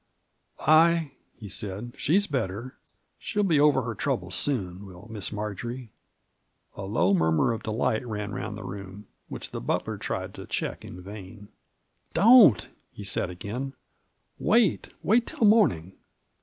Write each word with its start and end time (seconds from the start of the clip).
"Ay," 0.65 1.11
he 1.37 1.47
said, 1.47 1.93
"she's 1.95 2.25
better. 2.25 2.75
She'll 3.19 3.43
be 3.43 3.59
over 3.59 3.83
her 3.83 3.93
trouble 3.93 4.31
soon, 4.31 4.83
will 4.87 5.07
Miss 5.11 5.31
Marjory!" 5.31 5.91
A 6.75 6.85
low 6.85 7.13
murmur 7.13 7.53
of 7.53 7.61
delight 7.61 8.03
ran 8.07 8.31
round 8.31 8.57
the 8.57 8.63
room, 8.63 9.05
which 9.27 9.51
the 9.51 9.61
butler 9.61 9.99
tried 9.99 10.33
to 10.33 10.47
check 10.47 10.83
in 10.83 11.03
vain. 11.03 11.49
"Don't!" 12.15 12.69
he 12.91 13.03
said 13.03 13.29
again, 13.29 13.73
"wait— 14.39 14.89
^wait 15.05 15.27
till 15.27 15.45
morning. 15.45 15.93